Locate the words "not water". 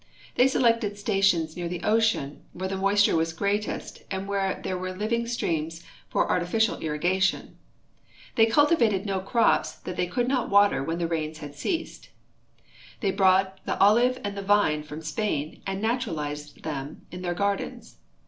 10.27-10.83